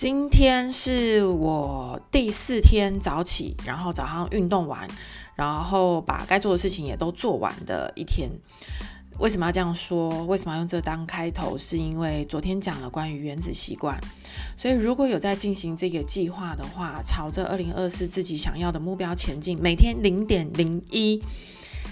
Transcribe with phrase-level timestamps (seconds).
[0.00, 4.88] 今天是我第四天早起，然后早上运动完，
[5.34, 8.30] 然后把该做的事情也都做完的一天。
[9.18, 10.24] 为什么要这样说？
[10.24, 11.58] 为什么要用这当开头？
[11.58, 14.00] 是因为昨天讲了关于原子习惯，
[14.56, 21.22] 所以如果有在进行这个计划的话，朝着二零二四自己想要的目标前进，每天零点零一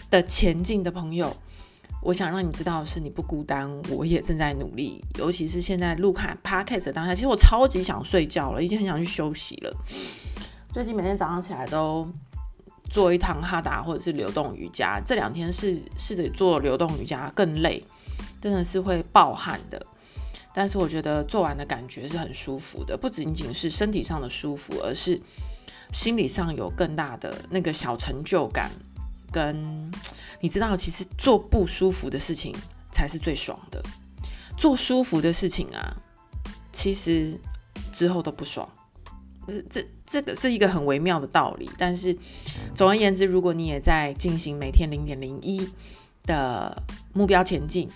[0.08, 1.36] 的前进的朋友。
[2.00, 5.04] 我想让你知道的是，你不孤单，我也正在努力。
[5.18, 9.76] 尤其是现在录看 podcast 的当下，其实我超级想睡觉了，已经很想去休息了。
[10.72, 12.08] 最近每天早上起来都
[12.88, 17.82] 做一趟哈达或者是流动瑜伽，这两天试试着做流动瑜伽更累，
[18.40, 19.84] 真的是会爆汗的。
[20.54, 25.20] 但是我觉得做完的感觉是很舒服的，不仅仅是身体上的舒服，而是
[25.92, 28.70] 心理上有更大的那个小成就感。
[29.30, 29.90] 跟
[30.40, 32.54] 你知道，其实做不舒服的事情
[32.90, 33.82] 才是最爽的。
[34.56, 35.96] 做舒服的事情啊，
[36.72, 37.38] 其实
[37.92, 38.68] 之后都不爽。
[39.70, 41.70] 这这个是一个很微妙的道理。
[41.78, 42.16] 但是
[42.74, 45.68] 总而言之，如果你也在进行每天零点零一
[46.24, 46.82] 的
[47.14, 47.88] 目标前进，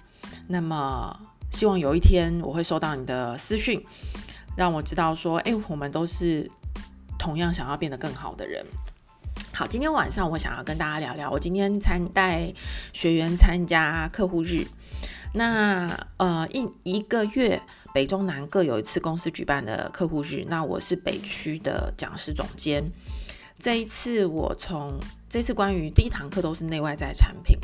[0.47, 1.15] 那么
[1.51, 3.85] 希望有一天我会收到你的私讯，
[4.57, 6.51] 让我知道说，哎，我们都是
[7.19, 8.65] 同样想要变得更好的人。
[9.55, 12.51] 好，今天晚上我想要跟大家聊聊，我今天参带
[12.95, 14.67] 学员参加客户日。
[15.35, 15.87] 那
[16.17, 17.61] 呃一一个月
[17.93, 22.83] 北中南各有一次公司举办的客户日，那我是北区的讲师总监。
[23.59, 27.59] 这一次我从这次关于第一堂课都是内外在产品，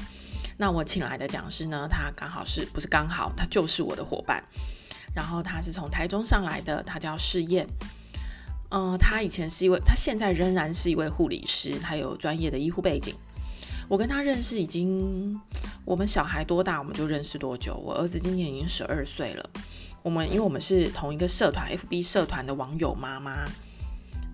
[0.58, 4.44] 那我请来的讲师呢，他刚好是不是刚好，他就是我的伙伴。
[5.14, 7.66] 然后他是从台中上来的，他叫试验。
[8.70, 13.14] 嗯、他以前是一位，他现在仍然是一位护理师，他有专业的医护背景。
[13.88, 15.40] 我跟他认识已经，
[15.84, 17.74] 我们小孩多大我们就认识多久。
[17.74, 19.50] 我儿子今年已经十二岁了。
[20.02, 23.46] 我们因为我们是同一个社团，FB 社团的网友妈妈，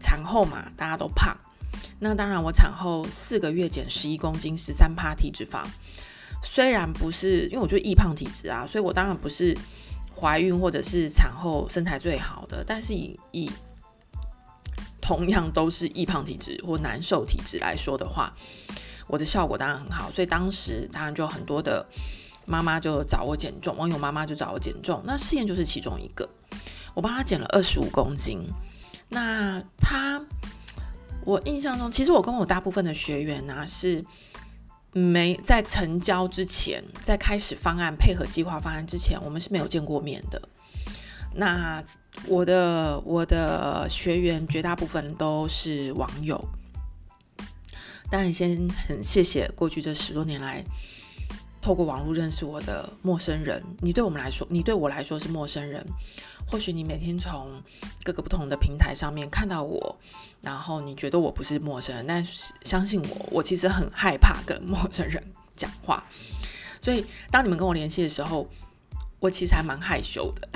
[0.01, 1.37] 产后嘛，大家都胖。
[2.01, 5.65] 那当然，我产后四个月减十一公斤，十三趴体脂肪。
[6.43, 9.57] 虽然不是，因为我就易胖体质啊，所以我当然不是
[10.15, 13.51] 怀孕或者是产后身材最好的，但是以以
[15.05, 18.33] 同样都是易胖体质或难受体质来说的话，
[19.07, 21.87] 我的效果当然很好，所以当时当然就很多的
[22.47, 26.27] 妈妈就找我减重，网友妈妈就找我减重，那试验就是其中一个，
[26.95, 28.49] 我帮她减了二十五公斤。
[29.11, 30.25] 那她，
[31.27, 34.03] 我印象中，其实我跟我大部分的学员呢、是
[34.93, 40.41] 没在成交之前，在开始方案配合计划方案之前，我们是没有见过面的。
[41.35, 41.85] 那
[42.27, 46.43] 我的我的学员绝大部分都是网友，
[48.11, 50.65] 当然先很谢谢过去这十多年来
[51.61, 53.63] 透过网络认识我的陌生人。
[53.81, 55.85] 你对我们来说，你对我来说是陌生人。
[56.47, 57.63] 或许你每天从
[58.03, 59.99] 各个不同的平台上面看到我，
[60.43, 65.23] 然后你觉得我不是陌生人，但是相信我，我其实很害怕跟陌生人
[65.57, 66.05] 讲话。
[66.83, 68.47] 所以当你们跟我联系的时候，
[69.21, 70.47] 我其实还蛮害羞的。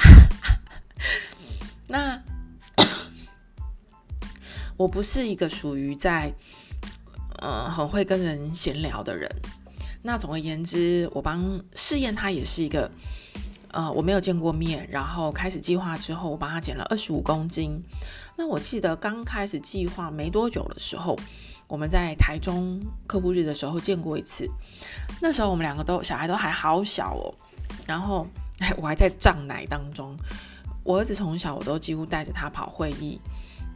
[1.88, 2.22] 那
[4.76, 6.32] 我不是一个属于在
[7.40, 9.28] 呃很会跟人闲聊的人。
[10.02, 12.90] 那总而言之，我帮试验他也是一个
[13.72, 17.82] 呃我没有见过面，然后开始计划之后，我帮他减了二十五公斤。
[18.36, 21.18] 那我记得刚开始计划没多久的时候，
[21.66, 24.48] 我们在台中客户日的时候见过一次。
[25.20, 27.34] 那时候我们两个都小孩都还好小哦，
[27.84, 28.26] 然后
[28.78, 30.16] 我还在胀奶当中。
[30.88, 33.20] 我儿子从小我都几乎带着他跑会议，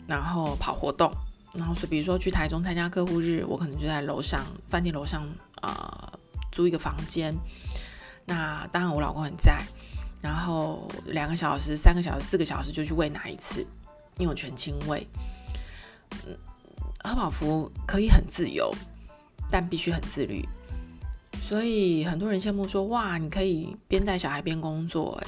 [0.07, 1.13] 然后跑活动，
[1.53, 5.29] 然后是比如说去台中参加客户日，我可能就在楼上饭店楼上
[5.61, 6.11] 啊、
[6.51, 7.35] 租一个房间。
[8.25, 9.63] 那当然我老公很在，
[10.23, 13.61] 然后两个小时、三个小时、四个小时就去喂奶一次，
[14.17, 15.07] 因为我全亲喂。
[16.25, 16.35] 嗯，
[17.05, 18.75] 贺宝福可以很自由，
[19.51, 20.49] 但必须很自律。
[21.43, 25.27] 所以很多人羡慕说：哇，你可以边带小孩边工作，欸，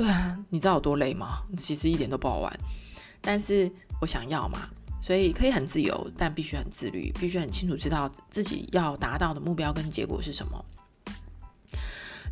[0.00, 1.42] 对啊，你知道有多累吗？
[1.58, 2.50] 其实一点都不好玩，
[3.20, 3.70] 但是
[4.00, 4.60] 我想要嘛，
[5.02, 10.64] 所以可以很自由，但必须很自律，必须很清楚知道自己要达到的目标跟结果是什么。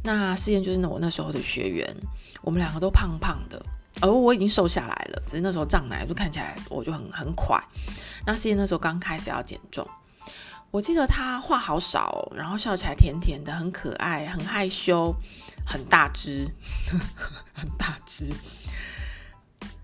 [0.03, 1.95] 那试验就是呢，我那时候的学员，
[2.41, 3.63] 我们两个都胖胖的，
[4.01, 7.63] 而我已经瘦下来了，只是那时候胀奶就看起来我就很很快。
[8.25, 9.87] 那试验那时候刚开始要减重。
[10.71, 15.15] 我记得他话好少，然后笑起来甜甜的，很可爱，很害羞，
[15.67, 16.47] 很大只，
[17.55, 18.31] 很大只，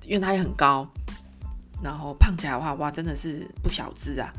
[0.02, 0.86] 因为他也很高，
[1.82, 4.30] 然后胖起来的话，哇，真的是不小只啊。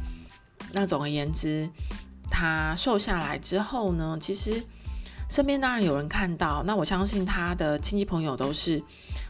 [0.72, 1.68] 那总而言之，
[2.30, 4.64] 他瘦下来之后呢，其实
[5.28, 8.84] 身边当然有人看到，那我相信他的亲戚朋友都是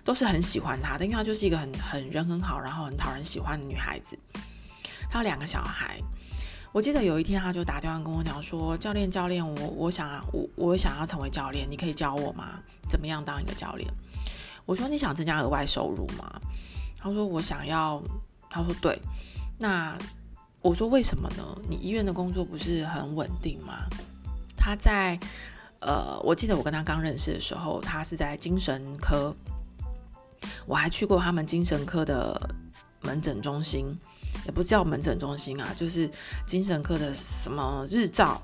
[0.03, 4.19] 都是很喜欢他的，因为他就是一个很很人很好，然后很讨人喜欢的女孩子。
[5.09, 5.97] 她有两个小孩。
[6.75, 12.59] 我记得有一天，他就打电话跟我讲说：“教练，教练，我我想啊我我想要成为教练，你可以教我吗？
[12.89, 13.89] 怎么样当一个教练？”
[14.67, 16.29] 我说：“你想增加额外收入吗？”
[16.99, 18.03] 他说：“我想要。”
[18.51, 19.01] 他说：“对。”
[19.57, 19.97] 那
[20.61, 21.57] 我说：“为什么呢？
[21.69, 23.85] 你医院的工作不是很稳定吗？”
[24.57, 25.17] 他在
[25.79, 29.33] 呃，我记得我跟他刚认识的时候，他是在精神科，
[30.65, 32.49] 我还去过他们精神科的
[33.01, 33.97] 门诊中心。
[34.45, 36.09] 也不叫门诊中心啊，就是
[36.45, 38.41] 精神科的什么日照、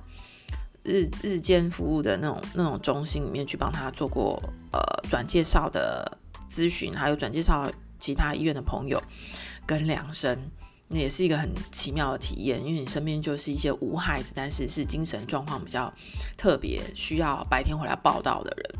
[0.84, 6.18] 日日间服务的那种那种中心里面去帮他做过呃转介绍的
[6.50, 9.02] 咨询，还有转介绍其他医院的朋友
[9.66, 10.50] 跟量身，
[10.88, 15.94] 那也是一个很奇妙的体验，因为你身边就是一些无害的，但是是精神状况比较
[16.36, 18.76] 特别，需要白天回来报道的人。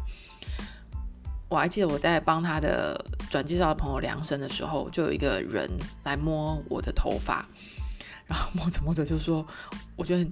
[1.52, 5.70] 我还记得我在帮他的转介绍的朋友量身的时候，就有一个人
[6.06, 7.46] 来摸我的头发，
[8.26, 9.46] 然后摸着摸着就说
[9.98, 10.26] ：“我觉得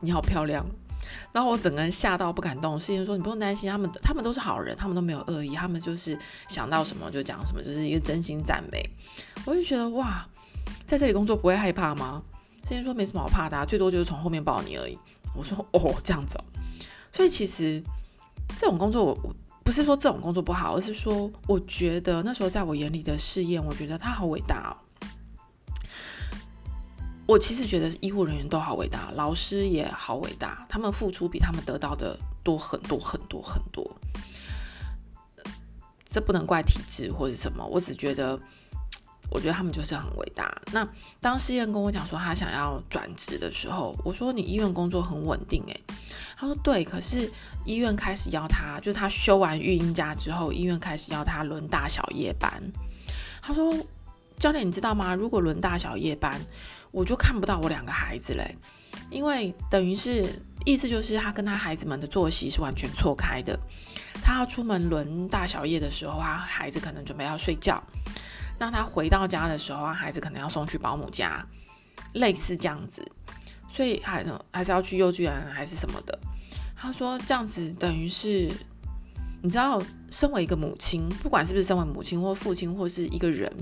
[0.00, 0.64] 你好漂亮。”
[1.30, 2.80] 然后我整个人吓到不敢动。
[2.80, 8.82] 师兄说：“你不用担心，他们他们都是好人，他们都没有恶意，他们就是想到什么就讲什么，就是一个真心赞美。”
[9.44, 10.26] 我就觉得哇，
[10.86, 12.22] 在这里工作不会害怕吗？
[12.66, 14.98] 师兄说：“没什么好怕的啊，最多就是从后面抱你而已。”
[15.36, 16.44] 我说：“哦，这样子哦。”
[17.12, 17.82] 所以其实
[18.58, 19.36] 这种工作我我。
[19.64, 24.72] 不是说这种工作不好，而是说我觉得那时候在我眼里的试验，我觉得他好伟大哦。
[27.26, 33.88] 我其实觉得医护人员都好伟大，老师也好伟大，他们付出比他们得到的多很多很多很多。
[36.04, 38.38] 这不能怪体制或者什么，我只觉得。
[39.32, 40.54] 我觉得他们就是很伟大。
[40.72, 40.86] 那
[41.20, 45.80] 当试验跟我讲说他想要转职的时候，我说你医院工作很稳定诶，
[46.36, 47.30] 他说对，可是
[47.64, 52.62] 医院开始要他，就是他休完育婴假之后，医院开始要他轮大小夜班。
[53.40, 53.74] 他说
[54.38, 55.14] 教练你知道吗？
[55.14, 56.40] 如果轮大小夜班，
[56.90, 58.56] 我就看不到我两个孩子嘞，
[59.10, 60.24] 因为等于是
[60.64, 63.58] 意思就是他跟他孩子们的作息是完全错开的。
[64.22, 67.82] 他要出门轮大小夜的时候啊，孩子可能准备要睡觉。
[68.62, 71.44] 当他回到家的时候，孩子可能要送去保姆家，
[72.12, 73.04] 类似这样子，
[73.68, 76.16] 所以还还是要去幼稚园还是什么的。
[76.76, 78.48] 他说这样子等于是，
[79.42, 79.82] 你知道，
[80.12, 83.52] 身为一个母亲，不管是不是身为母亲或父亲或是一个人，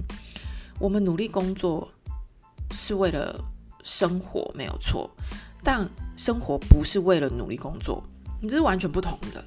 [0.78, 1.90] 我们努力工作
[2.72, 3.42] 是为了
[3.82, 5.10] 生活没有错，
[5.64, 8.04] 但生活不是为了努力工作，
[8.42, 9.42] 你这是完全不同的。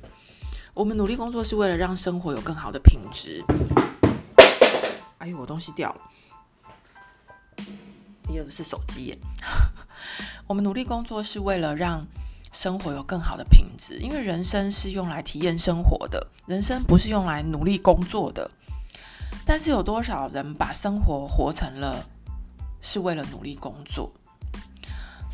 [0.73, 3.43] 我们努力工作是为了让生活有更好的品质。
[5.23, 6.01] 哎呦，我东西掉了，
[8.23, 9.17] 第二个是手机耶。
[10.45, 12.05] 我们努力工作是为了让
[12.51, 18.51] 生活有更好的品质，因为人生是用来体验生活的，人生不是用来努力工作的。
[19.45, 22.05] 但是有多少人把生活活成了
[22.81, 24.11] 是为了努力工作？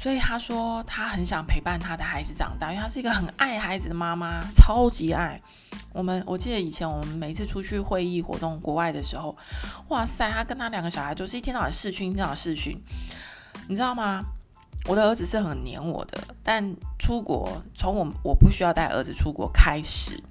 [0.02, 5.40] 所以他说他很想陪伴他的孩子长大，因为他是一个很爱孩子的妈妈，超级爱。
[5.92, 9.36] 我们我记得以前我们每次出去会议活动国外的时候，
[9.90, 12.82] 哇塞，他跟他两个小孩就是一天到晚视讯，一天到晚视讯，
[13.68, 14.24] 你知道吗？
[14.86, 20.24] 我的儿子是很黏我的，但出国从我我不需要带儿子出国开始，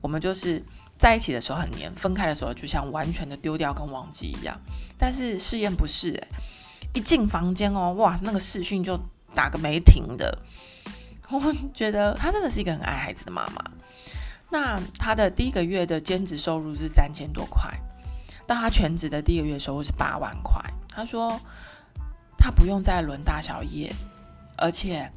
[0.00, 0.64] 我们就是
[0.98, 4.58] 在一起的时候很黏，分开的时候就像完全的丢掉跟忘记一样。
[4.96, 6.28] 但是试验不是欸，
[6.94, 8.98] 一进房间哦，哇，那个视讯就
[9.34, 10.38] 打个没停的。
[11.28, 13.62] 我觉得她真的是一个很爱孩子的妈妈。
[14.50, 17.70] 那她的第一个月的兼职收入是三千多块，
[18.46, 20.62] 到她全职的第一个月收入是八万块。
[20.88, 21.38] 她说
[22.38, 23.92] 她不用再轮大小夜，
[24.56, 25.10] 而且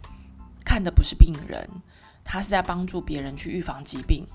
[0.65, 1.69] 看的不是病人，
[2.23, 4.27] 他是在帮助别人去预防疾病，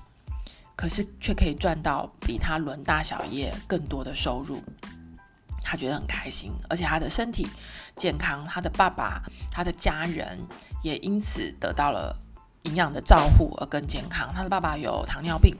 [0.75, 4.63] 可是却可以赚到比他轮大小夜更多的收入，
[5.63, 7.47] 他觉得很开心，而且他的身体
[7.95, 10.39] 健康，他的爸爸、他的家人
[10.83, 12.19] 也因此得到了。
[12.63, 14.31] 营养的照护而更健康。
[14.33, 15.53] 他的爸爸有糖尿病，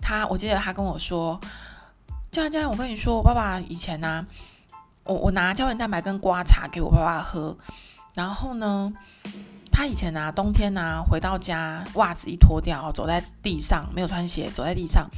[0.00, 1.40] 他我记得他跟我说
[2.32, 4.26] ：“教练教练，我跟你说，我爸爸以前呢、
[5.04, 7.56] 我我拿胶原蛋白跟瓜茶给我爸爸喝，
[8.14, 8.92] 然后呢，
[9.70, 15.08] 他以前呢、冬天呢、回到家袜子一脱掉，走在地上没有穿鞋，走在地上，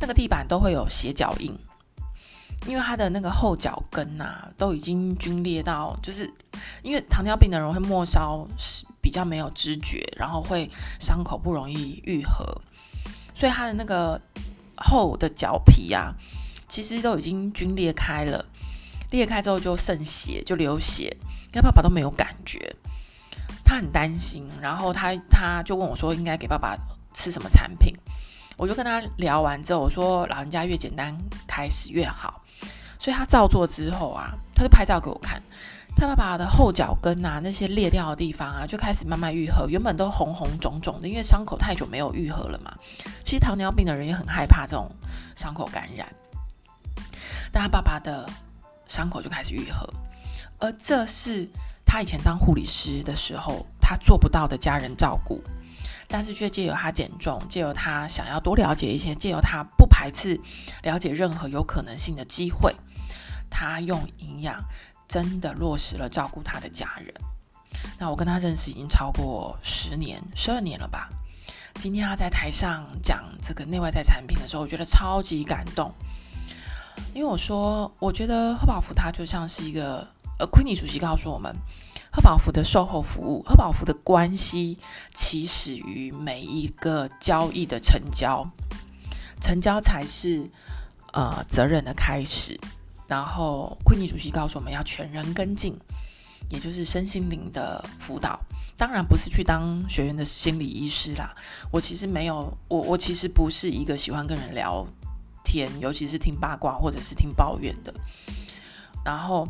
[0.00, 1.56] 那个地板都会有鞋脚印，
[2.66, 6.32] 因为他的那个后脚跟呐、都已经皲裂到，就是
[6.82, 12.62] 因为糖尿病的人会末梢是。”比较没有知觉，然后会伤口不容易愈合，
[13.34, 14.18] 所以他的那个
[14.76, 16.14] 后的脚皮呀、啊，
[16.68, 18.44] 其实都已经皲裂开了，
[19.10, 21.16] 裂开之后就渗血，就流血，
[21.50, 22.76] 跟爸爸都没有感觉。
[23.64, 26.76] 他很担心，然后他他就问我说，应该给爸爸
[27.12, 27.92] 吃什么产品？
[28.56, 31.12] 我就跟他聊完之后，我说老人家越简单
[31.48, 32.40] 开始越好，
[33.02, 35.42] 所以他照做之后啊，他就拍照给我看，
[35.96, 42.72] 他爸爸的后脚跟啊，那些裂掉的地方啊，就开始慢慢愈合，原本都红红肿肿的，因为伤口太久没有愈合了嘛。
[43.24, 44.88] 其实糖尿病的人也很害怕这种
[45.34, 46.06] 伤口感染，
[47.50, 48.24] 但他爸爸的
[48.86, 49.92] 伤口就开始愈合，
[50.60, 51.48] 而这是
[51.84, 55.42] 他以前当护理师的时候他做不到的家人照顾。
[56.08, 60.38] 但是却借由他减重，借由他想要多了解一些，借由他不排斥
[60.82, 62.74] 了解任何有可能性的机会，
[63.52, 64.58] 他用营养
[65.06, 67.14] 真的落实了照顾他的家人。
[67.98, 71.08] 那我跟他认识已经超过十年、十二年了吧？
[71.74, 75.92] 今天他在台上讲这个内外在产品的时候，我觉得超级感动，
[77.14, 80.06] 因为我说，我觉得贺宝福他就像是一个，
[80.38, 81.54] 呃，奎尼主席告诉我们。
[82.14, 84.76] 贺宝福的售后服务，贺宝福的关系
[85.14, 88.46] 起始于每一个交易的成交，
[89.40, 90.50] 成交才是
[91.14, 92.60] 呃责任的开始。
[93.06, 95.78] 然后，昆尼主席告诉我们要全人跟进，
[96.48, 98.38] 也就是身心灵的辅导。
[98.76, 101.34] 当然不是去当学员的心理医师啦。
[101.70, 104.86] 我其实没有，我我其实不是一个喜欢跟人聊
[105.44, 107.94] 天，尤其是听八卦或者是听抱怨的。
[109.04, 109.46] 然后，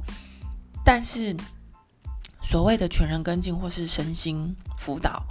[0.85, 1.37] 但是。
[2.45, 5.23] 所谓的全人跟进或是身心辅导，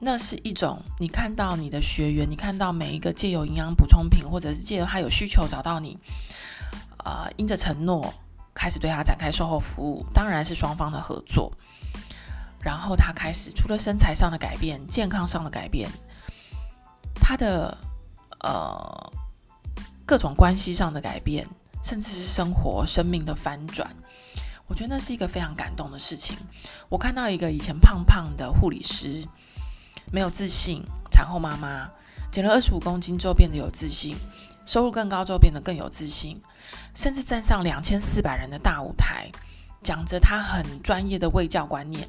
[0.00, 5.96] 那是一种你看到你的学员，你看到每一个借由营养补充品，或者是借由他有需求找到你，
[7.04, 8.12] 呃，因着承诺
[8.54, 11.52] 开始对他展开售后服务，当然是双方的合作。
[12.60, 15.90] 然后他开始除了身材上的改变、健康上的改变，
[17.16, 17.76] 他的
[18.38, 19.12] 呃
[20.06, 21.44] 各种关系上的改变，
[21.82, 23.90] 甚至是生活生命的反转。
[24.68, 26.36] 我觉得那是一个非常感动的事情。
[26.88, 29.26] 我看到一个以前胖胖的护理师，
[30.12, 31.90] 没有自信，产后妈妈
[32.30, 34.16] 减了二十五公斤之后变得有自信，
[34.66, 36.40] 收入更高之后变得更有自信，
[36.94, 39.30] 甚至站上两千四百人的大舞台，
[39.82, 42.08] 讲着他很专业的卫教观念，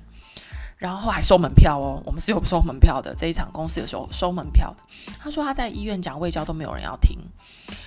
[0.77, 2.01] 然后还收门票哦。
[2.05, 4.75] 我们是有收门票的，这一场公司有收收门票。
[5.19, 7.17] 他说他在医院讲卫教都没有人要听。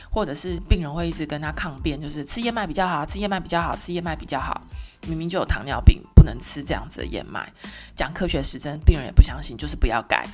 [0.08, 4.62] 或者是病人会一直跟他抗辩，就是吃燕麦比较好，吃燕麦比较好，吃燕麦比较好。
[5.06, 7.52] 明明就有糖尿病，不能吃这样子的燕麦。
[7.94, 10.26] 讲科学实证，病人也不相信，就是不要改，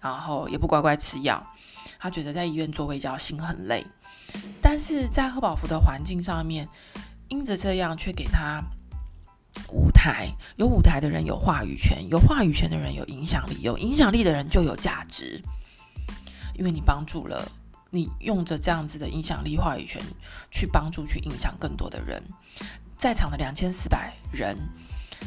[0.00, 1.46] 然后也不乖乖吃药。
[2.04, 3.82] 他觉得在医院做卫教心很累，
[4.60, 6.68] 但是在贺宝福的环境上面，
[7.28, 8.62] 因着这样却给他
[9.70, 10.28] 舞台。
[10.56, 15.40] 有舞台的人有话语权，有话语权的人有影响力，有影响力的人就有价值，
[16.52, 17.50] 因为你帮助了。
[17.88, 20.02] 你用着这样子的影响力、话语权
[20.50, 22.22] 去帮助、去影响更多的人，
[22.98, 24.54] 在场的两千四百人，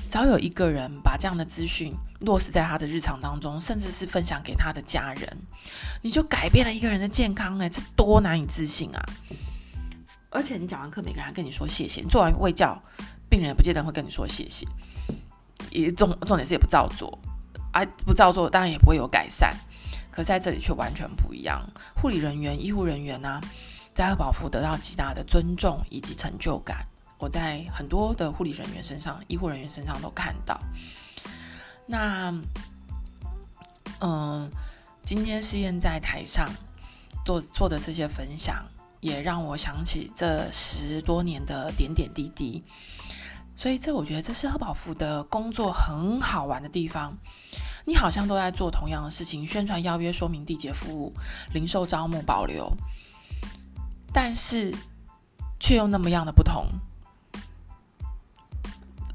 [0.10, 5.38] 只要有一个人把这样的资讯落实在他的日常当中，甚至是分享给他的家人，
[6.02, 7.58] 你就改变了一个人的健康。
[7.60, 9.04] 诶，这多难以置信啊！
[10.30, 12.02] 而且你讲完课，每个人还跟你说谢谢。
[12.02, 12.82] 你做完胃教，
[13.30, 14.68] 病人也不见得会跟你说谢谢。
[15.72, 17.18] 也重重点是也不照做，
[17.72, 19.56] 啊，不照做，当然也不会有改善。
[20.12, 21.62] 可在这里却完全不一样。
[21.96, 23.42] 护理人员、医护人员呢、啊，
[23.94, 26.86] 在二宝芙得到极大的尊重以及成就感。
[27.18, 30.60] 我在很多的护理人员身上、医护人员身上都看到。
[31.86, 32.34] 那，
[34.02, 34.50] 嗯、
[35.04, 36.48] 今天诗燕在台上
[37.26, 38.64] 做做的这些分享，
[39.00, 42.64] 也让我想起这十多年的点点滴滴。
[43.56, 47.18] 所以，这我觉得这是贺宝芙的工作很好玩的地方。
[47.86, 51.12] 你好像都在做同样的事情，宣传、邀约、说明、缔结服务、
[51.54, 52.72] 零售、招募、保留，
[54.14, 54.76] 但是
[55.60, 56.68] 却又那么样的不同。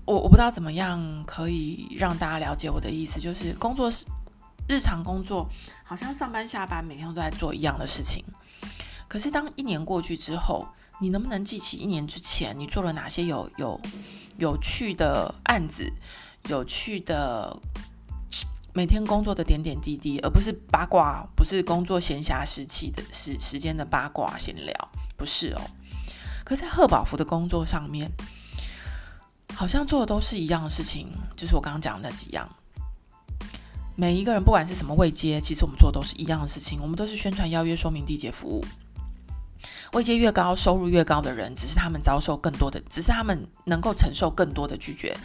[0.04, 4.04] 我我不知道怎么样可以让大家了解我的意思，就是工作是
[4.68, 5.49] 日常工作，
[5.85, 8.25] 好像上班下班每天都在做一样的事情。
[9.09, 10.66] 可是当一年过去之后，
[11.00, 13.80] 你能不能记起一年之前你做了哪些有有
[14.38, 15.92] 有趣的案子，
[16.49, 17.56] 有趣的？
[18.75, 24.75] 每天工作的点点滴滴，而不是八卦，不是工作闲暇时期的时时间的八卦闲聊，
[25.14, 25.61] 不是哦。
[26.42, 28.11] 可是在贺宝福的工作上面，
[29.54, 32.49] 好像做的都是一样的事情，就是我刚刚讲的那几样。
[33.94, 38.64] 每一个人不管是什么位阶，其实我们做的都是一样的事情，我们都是宣传、邀约、说明、缔结服务。
[39.92, 45.16] 位阶越高，收入越高的人，只是他们遭受更多的，只是他们能够承受更多的拒绝。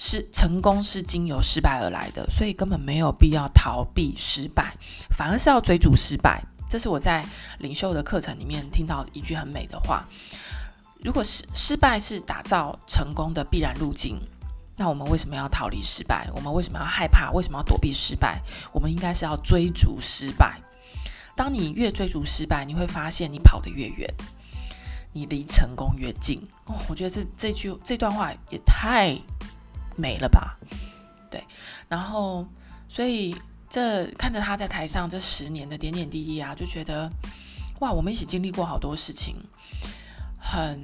[0.00, 4.74] 是成功是经由失败而来的，所以根本没有必要逃避失败，
[5.10, 6.40] 反而是要追逐失败。
[6.70, 7.24] 这是我在
[7.58, 10.06] 领袖的课程里面听到一句很美的话。
[11.00, 14.20] 如果是失败是打造成功的必然路径，
[14.76, 16.28] 那我们为什么要逃离失败？
[16.34, 17.30] 我们为什么要害怕？
[17.32, 18.40] 为什么要躲避失败？
[18.72, 20.60] 我们应该是要追逐失败。
[21.36, 24.12] 当你越追逐失败，你会发现你跑得越远，
[25.12, 26.40] 你离成功越近。
[26.66, 29.16] 哦，我觉得这这句这段话也太
[29.96, 30.56] 美了吧？
[31.30, 31.42] 对，
[31.88, 32.44] 然后
[32.88, 33.36] 所以
[33.68, 37.08] 这看着他在台上这十年的点点滴滴啊，就觉得
[37.78, 39.36] 哇，我们一起经历过好多事情。
[40.38, 40.82] 很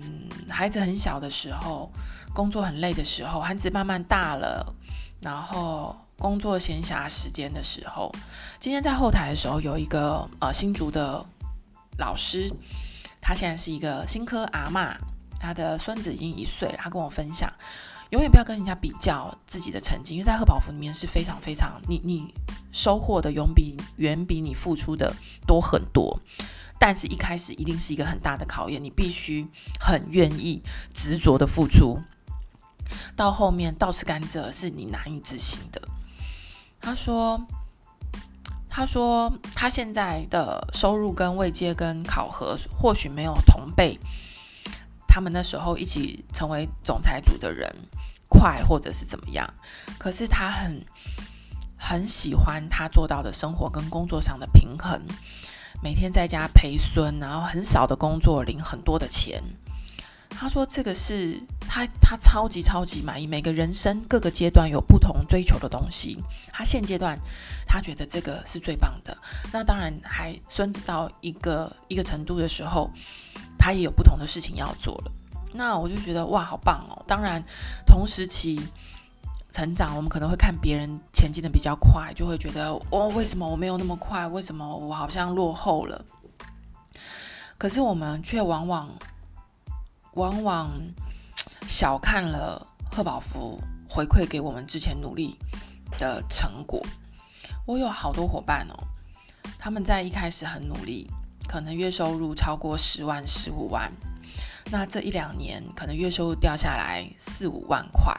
[0.49, 1.91] 孩子很小的时候，
[2.35, 4.75] 工作很累的时候，孩子慢慢大了，
[5.21, 8.13] 然后工作闲暇时间的时候，
[8.59, 11.25] 今天在后台的时候，有一个呃新竹的
[11.99, 12.53] 老师，
[13.21, 14.97] 他现在是一个新科阿嬷，
[15.41, 17.51] 他的孙子已经一岁，他跟我分享，
[18.11, 22.35] 永远不要跟人家比较自己的成绩，因为在贺宝福里面是非常非常，你你
[22.71, 25.15] 收获的远比远比你付出的
[25.47, 26.21] 多很多。
[26.79, 29.47] 但是，一开始一定是一个很大的考验，你必须
[29.81, 30.63] 很愿意
[30.93, 32.03] 执着的付出。
[33.17, 35.81] 到后面倒吃甘蔗是你难以置信的。
[36.81, 37.41] 他说
[38.69, 43.99] ：“他说他现在的收入跟位阶跟考核或许没有同辈，
[45.09, 47.75] 他们那时候一起成为总裁组的人
[48.29, 49.49] 快，或者是怎么样。
[49.97, 50.85] 可是他很
[51.79, 55.01] 很喜欢他做到的生活跟工作上的平衡。”
[55.85, 59.43] 每天在家陪孙，然后很少的工作，领很多的钱。
[60.31, 63.27] 他说：“这个是他，他超级超级满意。
[63.27, 66.17] 每个人生各个阶段有不同追求的东西，
[66.51, 67.19] 他现阶段
[67.67, 69.15] 他觉得这个是最棒的。
[69.53, 72.91] 那当然，还孙子到一个一个程度的时候，
[73.59, 75.13] 他也有不同的事情要做了。
[75.53, 77.05] 那我就觉得哇，好棒哦！
[77.07, 77.45] 当然，
[77.87, 78.59] 同时期。”
[79.55, 84.27] 成长，我们可能会看别人前进的比较快，就会觉得哦，为什么我没有那么快？
[84.27, 86.05] 为什么我好像落后了？
[87.57, 88.91] 可是我们却往往
[90.15, 90.73] 往往
[91.69, 95.39] 小看了贺宝福回馈给我们之前努力
[95.99, 96.85] 的成果。
[97.65, 98.75] 我有好多伙伴哦，
[99.57, 101.09] 他们在一开始很努力，
[101.47, 103.93] 可能月收入超过十万、十五万，
[104.73, 108.13] 那这一两年可能月收入掉下来四五万块。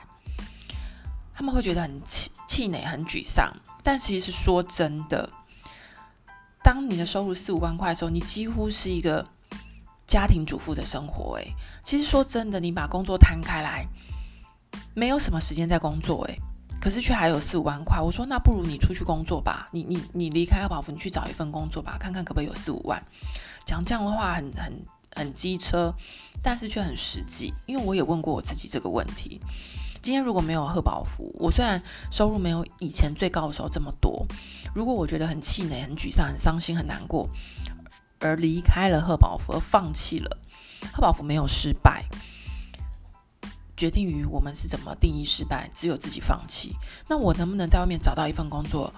[1.35, 5.29] 他们会觉得很气气馁、很沮丧，但其实说真的，
[6.63, 9.27] 当你的收入四五万块的时候，你几乎是一个
[10.07, 11.35] 家庭主妇的生活。
[11.37, 13.85] 诶，其实说真的，你把工作摊开来，
[14.93, 16.23] 没有什么时间在工作。
[16.27, 16.39] 诶，
[16.79, 17.99] 可是却还有四五万块。
[17.99, 23.03] 我说，那不如你出去工作吧，你你你离开阿宝福，你去找一份工作吧，看看可不可以有四五万。
[23.65, 25.93] 讲这样的话很很很机车，
[26.41, 29.41] 但是却很实际，因为我也问过我自己这个问题。
[30.05, 34.23] 今天如果没有贺宝福，我虽然收入没有以前最高的时候这么多，
[34.75, 37.27] 如果我觉得很气馁、很沮丧、很伤心、很难过，
[38.19, 40.37] 而离开了贺宝福，而放弃了，
[40.93, 42.05] 贺宝福没有失败，
[43.75, 46.75] 决定于我们是怎么定义失败，只有自己放弃。
[47.09, 48.93] 那我能不能在外面找到一份工作，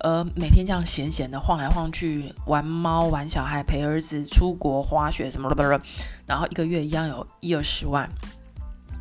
[0.00, 5.80] 而每天这样闲闲的晃来晃去，玩猫、玩小孩、陪儿子出国滑雪什么的，
[6.26, 8.10] 然后一个月一样有一二十万、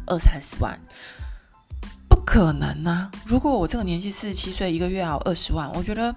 [0.05, 0.79] 二三十万？
[2.31, 6.15] 可能呢、如果我这个年纪四十七岁，一个月要二十万，我觉得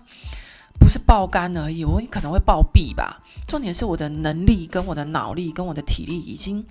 [0.79, 3.23] 不是爆肝而已，我可能会暴毙吧。
[3.49, 6.67] 重点是我的能力、跟我的脑力、跟我的体力，已经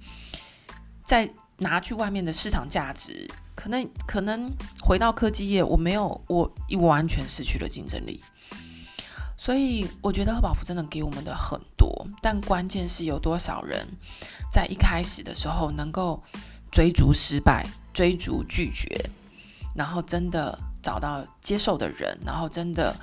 [1.03, 1.27] 在
[1.57, 4.47] 拿去外面的市场价值，可能可能
[4.79, 8.21] 回到科技业，我没有，我完全失去了竞争力。
[9.37, 13.87] 所以我觉得贺宝福真的给我们的很多，但关键是有多少人
[14.51, 16.21] 在一开始的时候能够
[16.69, 19.09] 追逐失败、追逐拒绝。
[19.73, 22.95] 然后真的找到接受的人，然后真的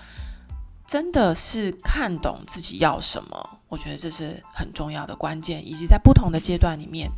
[0.86, 7.10] 真的是看懂自己要什么，我觉得这是很重要的关键，以及在不同的阶段里面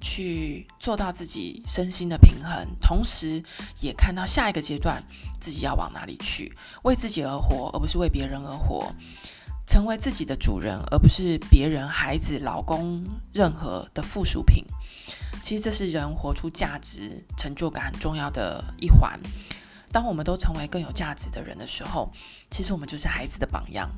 [0.00, 3.42] 去做到自己身心的平衡，同时
[3.80, 5.02] 也看到下一个阶段
[5.38, 6.52] 自己要往哪里去，
[6.82, 8.92] 为自己而活，而不是为别人而活，
[9.66, 14.64] 成为自己的主人，而不是别人、孩子、老公任何的附属品。
[15.42, 19.18] 其实这是人活出价值、成就感很重要的一环。
[19.92, 22.12] 当我们都成为更有价值的人的时候，
[22.50, 23.90] 其实我们就是孩子的榜样。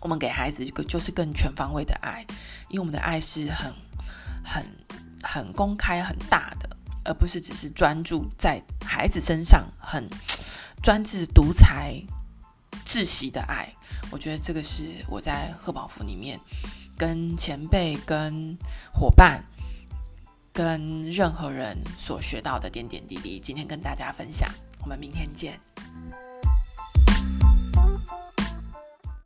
[0.00, 2.24] 我们给孩子一个就是更全方位的爱，
[2.68, 3.72] 因为我们的爱是很、
[4.42, 4.64] 很、
[5.22, 10.08] 很公开、很大的，而不是只是专注在孩子身上，很
[10.82, 12.02] 专制、独裁、
[12.86, 13.72] 窒息的爱。
[14.10, 16.40] 我觉得这个是我在贺宝福里面
[16.96, 18.56] 跟前辈、跟
[18.92, 19.44] 伙伴。
[20.52, 24.48] 跟任何人所学到的点点滴滴，今天跟大家分享，
[24.82, 25.58] 我们明天见。